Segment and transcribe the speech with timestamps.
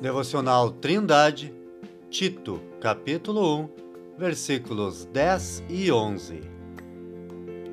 [0.00, 1.52] Devocional Trindade,
[2.08, 3.68] Tito, capítulo 1,
[4.16, 6.40] versículos 10 e 11.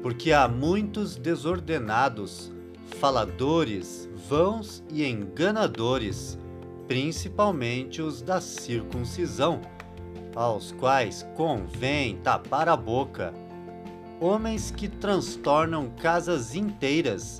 [0.02, 2.52] Porque há muitos desordenados,
[3.00, 6.36] faladores, vãos e enganadores,
[6.88, 9.62] principalmente os da circuncisão,
[10.36, 13.36] aos quais convém tapar a boca,
[14.20, 17.38] homens que transtornam casas inteiras,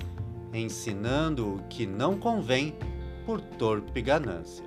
[0.54, 2.72] ensinando o que não convém
[3.26, 4.64] por torpe ganância.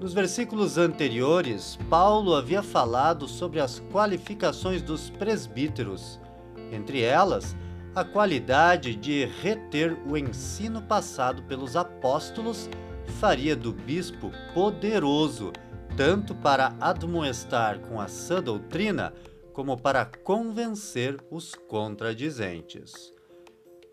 [0.00, 6.20] Nos versículos anteriores, Paulo havia falado sobre as qualificações dos presbíteros,
[6.70, 7.56] entre elas,
[7.94, 12.68] a qualidade de reter o ensino passado pelos apóstolos
[13.18, 15.52] faria do bispo poderoso,
[15.96, 19.12] tanto para admoestar com a sã doutrina,
[19.52, 23.12] como para convencer os contradizentes.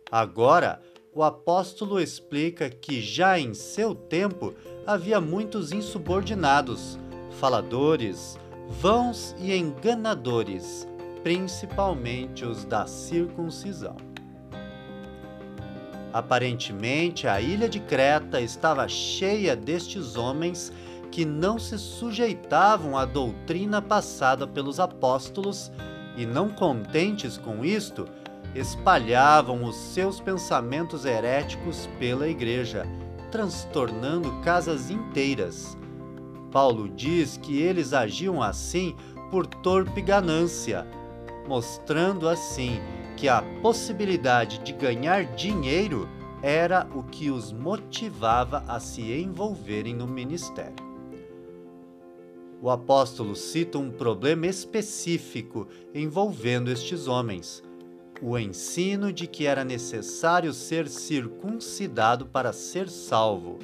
[0.09, 0.79] Agora,
[1.17, 4.53] o apóstolo explica que já em seu tempo
[4.85, 6.99] havia muitos insubordinados,
[7.39, 8.37] faladores,
[8.69, 10.87] vãos e enganadores,
[11.23, 13.95] principalmente os da circuncisão.
[16.13, 20.71] Aparentemente, a ilha de Creta estava cheia destes homens
[21.09, 25.71] que não se sujeitavam à doutrina passada pelos apóstolos
[26.15, 28.07] e, não contentes com isto,
[28.55, 32.85] espalhavam os seus pensamentos heréticos pela igreja,
[33.31, 35.77] transtornando casas inteiras.
[36.51, 38.95] Paulo diz que eles agiam assim
[39.29, 40.87] por torpe ganância,
[41.47, 42.79] mostrando assim
[43.15, 46.07] que a possibilidade de ganhar dinheiro
[46.41, 50.87] era o que os motivava a se envolverem no ministério.
[52.61, 57.63] O apóstolo cita um problema específico envolvendo estes homens
[58.21, 63.59] o ensino de que era necessário ser circuncidado para ser salvo,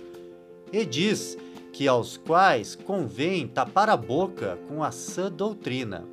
[0.71, 1.37] e diz
[1.71, 6.05] que aos quais convém tapar a boca com a sã doutrina.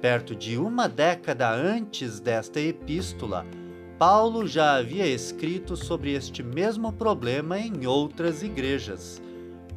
[0.00, 3.44] Perto de uma década antes desta epístola,
[3.98, 9.20] Paulo já havia escrito sobre este mesmo problema em outras igrejas,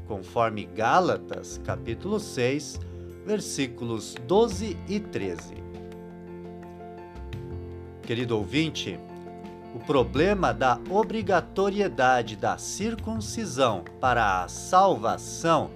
[0.08, 2.80] conforme Gálatas, capítulo 6,
[3.26, 5.63] versículos 12 e 13.
[8.06, 9.00] Querido ouvinte,
[9.74, 15.72] o problema da obrigatoriedade da circuncisão para a salvação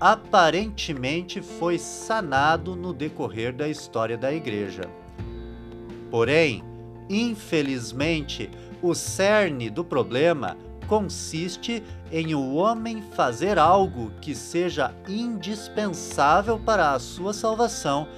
[0.00, 4.82] aparentemente foi sanado no decorrer da história da Igreja.
[6.10, 6.64] Porém,
[7.08, 8.50] infelizmente,
[8.82, 10.56] o cerne do problema
[10.88, 18.08] consiste em o homem fazer algo que seja indispensável para a sua salvação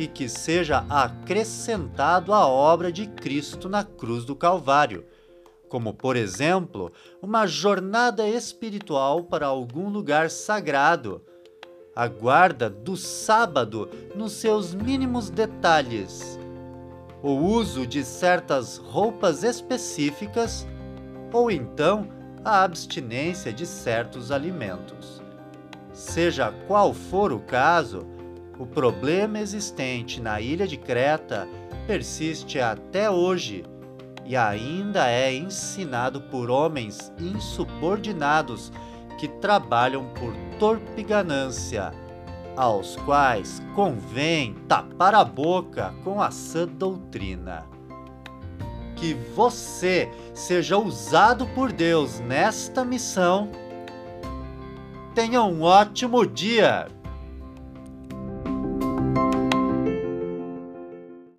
[0.00, 5.04] e que seja acrescentado à obra de Cristo na cruz do Calvário,
[5.68, 6.90] como, por exemplo,
[7.20, 11.20] uma jornada espiritual para algum lugar sagrado,
[11.94, 16.40] a guarda do sábado nos seus mínimos detalhes,
[17.22, 20.66] o uso de certas roupas específicas
[21.30, 22.08] ou então
[22.42, 25.20] a abstinência de certos alimentos.
[25.92, 28.06] Seja qual for o caso,
[28.60, 31.48] o problema existente na ilha de Creta
[31.86, 33.64] persiste até hoje
[34.26, 38.70] e ainda é ensinado por homens insubordinados
[39.18, 41.90] que trabalham por torpe ganância,
[42.54, 47.64] aos quais convém tapar a boca com a sã doutrina.
[48.94, 53.50] Que você seja usado por Deus nesta missão.
[55.14, 56.99] Tenha um ótimo dia!